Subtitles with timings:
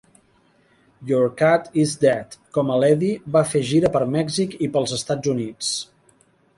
[1.05, 4.99] "Your cat is dead" com a l'Eddie, i va fer gira per Mèxic i pels
[5.03, 5.75] Estats Units.